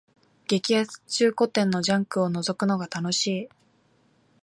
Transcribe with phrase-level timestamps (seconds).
[0.47, 3.49] 激安中古店のジャンクをのぞくのが楽しい